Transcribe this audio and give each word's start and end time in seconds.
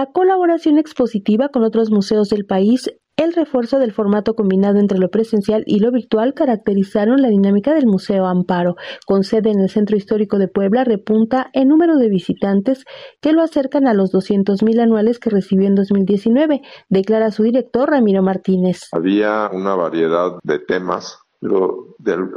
la 0.00 0.06
colaboración 0.06 0.78
expositiva 0.78 1.50
con 1.50 1.62
otros 1.62 1.90
museos 1.90 2.30
del 2.30 2.46
país 2.46 2.90
el 3.18 3.34
refuerzo 3.34 3.78
del 3.78 3.92
formato 3.92 4.32
combinado 4.32 4.78
entre 4.78 4.96
lo 4.96 5.10
presencial 5.10 5.62
y 5.66 5.80
lo 5.80 5.92
virtual 5.92 6.32
caracterizaron 6.32 7.20
la 7.20 7.28
dinámica 7.28 7.74
del 7.74 7.84
Museo 7.84 8.24
Amparo, 8.24 8.76
con 9.06 9.24
sede 9.24 9.50
en 9.50 9.60
el 9.60 9.68
Centro 9.68 9.98
Histórico 9.98 10.38
de 10.38 10.48
Puebla, 10.48 10.84
repunta 10.84 11.50
en 11.52 11.68
número 11.68 11.98
de 11.98 12.08
visitantes 12.08 12.86
que 13.20 13.34
lo 13.34 13.42
acercan 13.42 13.86
a 13.86 13.92
los 13.92 14.10
200.000 14.10 14.80
anuales 14.80 15.18
que 15.18 15.28
recibió 15.28 15.68
en 15.68 15.74
2019, 15.74 16.62
declara 16.88 17.30
su 17.30 17.42
director 17.42 17.90
Ramiro 17.90 18.22
Martínez. 18.22 18.88
Había 18.92 19.50
una 19.52 19.74
variedad 19.74 20.38
de 20.42 20.60
temas 20.60 21.18
pero 21.42 21.86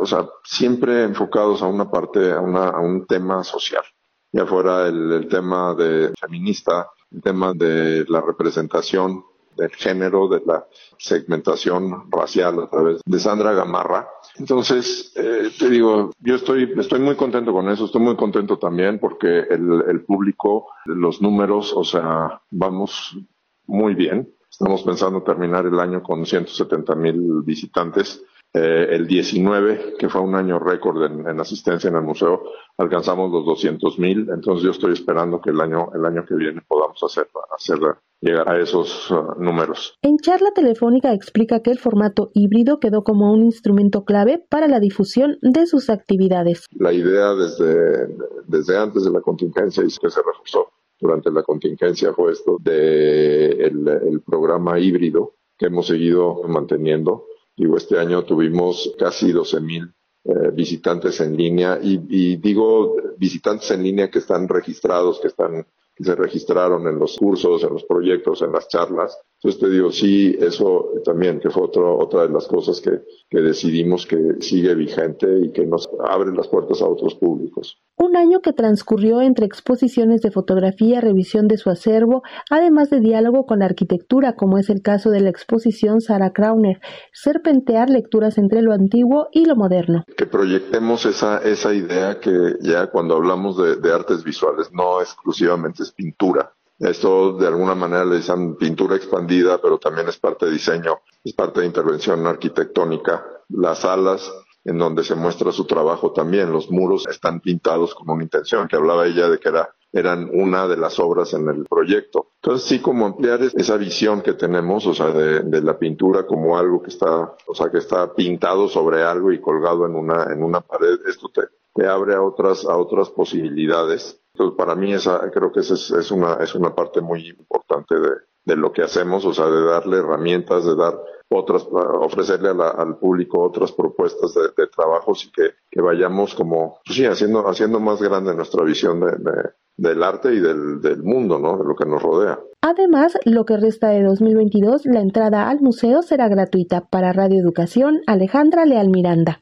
o 0.00 0.06
sea, 0.06 0.28
siempre 0.44 1.02
enfocados 1.02 1.60
a 1.62 1.66
una 1.66 1.90
parte, 1.90 2.30
a, 2.30 2.40
un 2.40 3.04
tema 3.06 3.42
social. 3.42 3.82
Ya 4.30 4.44
fuera 4.46 4.86
el 4.86 5.26
tema 5.28 5.74
de 5.74 6.12
feminista, 6.20 6.88
el 7.10 7.22
tema 7.22 7.52
de 7.54 8.04
la 8.08 8.20
representación 8.20 9.24
del 9.56 9.70
género, 9.70 10.28
de 10.28 10.40
la 10.46 10.66
segmentación 10.98 12.10
racial 12.10 12.62
a 12.62 12.70
través 12.70 13.00
de 13.04 13.18
Sandra 13.18 13.52
Gamarra. 13.52 14.08
Entonces, 14.36 15.12
eh, 15.16 15.50
te 15.58 15.68
digo, 15.68 16.12
yo 16.20 16.36
estoy, 16.36 16.72
estoy 16.78 17.00
muy 17.00 17.16
contento 17.16 17.52
con 17.52 17.68
eso, 17.68 17.86
estoy 17.86 18.00
muy 18.00 18.16
contento 18.16 18.58
también 18.58 19.00
porque 19.00 19.40
el, 19.40 19.82
el 19.88 20.04
público, 20.04 20.68
los 20.84 21.20
números, 21.20 21.72
o 21.74 21.82
sea, 21.82 22.40
vamos 22.50 23.18
muy 23.66 23.94
bien. 23.94 24.32
Estamos 24.48 24.82
pensando 24.82 25.22
terminar 25.22 25.66
el 25.66 25.78
año 25.78 26.02
con 26.02 26.24
170 26.24 26.94
mil 26.94 27.42
visitantes 27.44 28.24
eh, 28.54 28.88
el 28.92 29.06
19, 29.06 29.96
que 29.98 30.08
fue 30.08 30.22
un 30.22 30.34
año 30.34 30.58
récord 30.58 31.04
en, 31.04 31.38
asistencia 31.38 31.88
en 31.88 31.96
el 31.96 32.02
museo, 32.02 32.44
alcanzamos 32.78 33.30
los 33.30 33.44
200 33.44 33.98
mil. 33.98 34.28
Entonces 34.32 34.64
yo 34.64 34.70
estoy 34.70 34.94
esperando 34.94 35.40
que 35.40 35.50
el 35.50 35.60
año, 35.60 35.90
el 35.94 36.04
año 36.06 36.24
que 36.24 36.34
viene 36.34 36.62
podamos 36.66 37.02
hacer, 37.02 37.28
hacer 37.54 37.78
llegar 38.20 38.48
a 38.48 38.58
esos 38.58 39.10
uh, 39.10 39.34
números. 39.38 39.94
En 40.02 40.16
charla 40.16 40.50
telefónica 40.54 41.12
explica 41.12 41.60
que 41.60 41.70
el 41.70 41.78
formato 41.78 42.30
híbrido 42.32 42.80
quedó 42.80 43.04
como 43.04 43.32
un 43.32 43.44
instrumento 43.44 44.04
clave 44.04 44.42
para 44.48 44.66
la 44.66 44.80
difusión 44.80 45.38
de 45.42 45.66
sus 45.66 45.90
actividades. 45.90 46.64
La 46.72 46.92
idea 46.92 47.34
desde, 47.34 48.08
desde 48.46 48.78
antes 48.78 49.04
de 49.04 49.10
la 49.10 49.20
contingencia 49.20 49.82
y 49.82 49.88
que 49.88 50.10
se 50.10 50.20
reforzó 50.22 50.70
durante 50.98 51.30
la 51.30 51.42
contingencia 51.42 52.12
fue 52.12 52.32
esto 52.32 52.56
de 52.60 53.50
el 53.50 54.20
programa 54.26 54.80
híbrido 54.80 55.34
que 55.56 55.66
hemos 55.66 55.86
seguido 55.86 56.42
manteniendo 56.48 57.27
Digo, 57.58 57.76
este 57.76 57.98
año 57.98 58.24
tuvimos 58.24 58.94
casi 58.96 59.32
12 59.32 59.60
mil 59.60 59.92
eh, 60.24 60.50
visitantes 60.52 61.20
en 61.20 61.36
línea 61.36 61.78
y, 61.82 62.00
y, 62.08 62.36
digo 62.36 62.94
visitantes 63.18 63.72
en 63.72 63.82
línea 63.82 64.10
que 64.10 64.20
están 64.20 64.48
registrados, 64.48 65.18
que 65.20 65.26
están 65.26 65.66
que 65.98 66.04
se 66.04 66.14
registraron 66.14 66.86
en 66.86 66.96
los 66.96 67.16
cursos, 67.16 67.64
en 67.64 67.70
los 67.70 67.84
proyectos, 67.84 68.40
en 68.42 68.52
las 68.52 68.68
charlas. 68.68 69.18
Entonces 69.40 69.60
te 69.60 69.70
digo, 69.70 69.92
sí, 69.92 70.36
eso 70.40 70.90
también, 71.04 71.38
que 71.38 71.50
fue 71.50 71.62
otro, 71.62 71.96
otra 71.96 72.22
de 72.22 72.30
las 72.30 72.48
cosas 72.48 72.80
que, 72.80 73.02
que 73.30 73.40
decidimos 73.40 74.04
que 74.04 74.36
sigue 74.40 74.74
vigente 74.74 75.28
y 75.44 75.52
que 75.52 75.64
nos 75.64 75.88
abre 76.08 76.32
las 76.34 76.48
puertas 76.48 76.82
a 76.82 76.88
otros 76.88 77.14
públicos. 77.14 77.80
Un 77.96 78.16
año 78.16 78.40
que 78.40 78.52
transcurrió 78.52 79.20
entre 79.20 79.46
exposiciones 79.46 80.22
de 80.22 80.32
fotografía, 80.32 81.00
revisión 81.00 81.46
de 81.46 81.56
su 81.56 81.70
acervo, 81.70 82.22
además 82.50 82.90
de 82.90 82.98
diálogo 82.98 83.46
con 83.46 83.60
la 83.60 83.66
arquitectura, 83.66 84.34
como 84.34 84.58
es 84.58 84.70
el 84.70 84.82
caso 84.82 85.10
de 85.10 85.20
la 85.20 85.30
exposición 85.30 86.00
Sarah 86.00 86.32
Krauner, 86.32 86.80
serpentear 87.12 87.90
lecturas 87.90 88.38
entre 88.38 88.62
lo 88.62 88.72
antiguo 88.72 89.28
y 89.30 89.44
lo 89.44 89.54
moderno. 89.54 90.04
Que 90.16 90.26
proyectemos 90.26 91.06
esa, 91.06 91.38
esa 91.38 91.72
idea 91.74 92.18
que 92.18 92.56
ya 92.60 92.88
cuando 92.88 93.14
hablamos 93.14 93.56
de, 93.56 93.76
de 93.76 93.92
artes 93.92 94.24
visuales 94.24 94.70
no 94.72 95.00
exclusivamente 95.00 95.84
es 95.84 95.92
pintura. 95.92 96.52
Esto 96.78 97.32
de 97.32 97.46
alguna 97.46 97.74
manera 97.74 98.04
le 98.04 98.16
dicen 98.16 98.56
pintura 98.56 98.96
expandida, 98.96 99.60
pero 99.60 99.78
también 99.78 100.08
es 100.08 100.18
parte 100.18 100.46
de 100.46 100.52
diseño, 100.52 101.00
es 101.24 101.32
parte 101.32 101.60
de 101.60 101.66
intervención 101.66 102.26
arquitectónica. 102.26 103.24
Las 103.48 103.80
salas 103.80 104.30
en 104.64 104.78
donde 104.78 105.02
se 105.02 105.14
muestra 105.14 105.50
su 105.50 105.64
trabajo 105.64 106.12
también. 106.12 106.52
Los 106.52 106.70
muros 106.70 107.06
están 107.08 107.40
pintados 107.40 107.94
con 107.94 108.10
una 108.10 108.22
intención, 108.22 108.68
que 108.68 108.76
hablaba 108.76 109.06
ella 109.06 109.28
de 109.28 109.38
que 109.38 109.48
era, 109.48 109.74
eran 109.92 110.30
una 110.32 110.68
de 110.68 110.76
las 110.76 110.98
obras 111.00 111.32
en 111.32 111.48
el 111.48 111.64
proyecto. 111.64 112.32
Entonces 112.42 112.68
sí, 112.68 112.80
como 112.80 113.06
ampliar 113.06 113.40
esa 113.42 113.76
visión 113.76 114.20
que 114.20 114.34
tenemos, 114.34 114.86
o 114.86 114.94
sea, 114.94 115.08
de, 115.08 115.62
la 115.62 115.78
pintura 115.78 116.26
como 116.26 116.58
algo 116.58 116.82
que 116.82 116.90
está, 116.90 117.34
o 117.46 117.54
sea, 117.54 117.70
que 117.70 117.78
está 117.78 118.12
pintado 118.14 118.68
sobre 118.68 119.02
algo 119.02 119.32
y 119.32 119.40
colgado 119.40 119.86
en 119.86 119.94
una, 119.94 120.32
en 120.32 120.42
una 120.42 120.60
pared, 120.60 120.98
esto 121.06 121.28
te, 121.28 121.42
te 121.78 121.86
abre 121.86 122.16
a 122.16 122.22
otras, 122.22 122.66
a 122.66 122.76
otras 122.76 123.08
posibilidades. 123.10 124.20
Entonces, 124.34 124.56
para 124.58 124.74
mí 124.74 124.92
esa, 124.92 125.30
creo 125.30 125.52
que 125.52 125.60
esa 125.60 125.74
es, 125.74 125.92
es 125.92 126.10
una, 126.10 126.34
es 126.40 126.56
una 126.56 126.74
parte 126.74 127.00
muy 127.00 127.28
importante 127.28 127.94
de, 127.94 128.10
de 128.44 128.56
lo 128.56 128.72
que 128.72 128.82
hacemos, 128.82 129.24
o 129.24 129.32
sea, 129.32 129.46
de 129.46 129.62
darle 129.64 129.98
herramientas, 129.98 130.64
de 130.64 130.74
dar 130.74 130.98
otras, 131.28 131.68
ofrecerle 131.70 132.48
al 132.48 132.96
público 132.98 133.42
otras 133.42 133.70
propuestas 133.70 134.34
de, 134.34 134.66
trabajos 134.66 135.24
y 135.26 135.30
que, 135.30 135.50
que, 135.70 135.80
vayamos 135.80 136.34
como, 136.34 136.80
pues 136.84 136.96
sí, 136.96 137.04
haciendo, 137.04 137.46
haciendo 137.48 137.78
más 137.78 138.02
grande 138.02 138.34
nuestra 138.34 138.64
visión 138.64 139.00
de, 139.00 139.50
del 139.76 140.02
arte 140.02 140.34
y 140.34 140.40
del, 140.40 140.80
del 140.80 141.02
mundo, 141.02 141.38
¿no? 141.38 141.58
De 141.58 141.64
lo 141.64 141.76
que 141.76 141.86
nos 141.86 142.02
rodea. 142.02 142.40
Además, 142.62 143.16
lo 143.24 143.44
que 143.44 143.56
resta 143.56 143.90
de 143.90 144.02
2022, 144.02 144.86
la 144.86 145.00
entrada 145.00 145.48
al 145.48 145.60
museo 145.60 146.02
será 146.02 146.28
gratuita. 146.28 146.88
Para 146.90 147.12
Radio 147.12 147.38
Educación, 147.40 148.00
Alejandra 148.06 148.64
Leal 148.64 148.88
Miranda. 148.88 149.36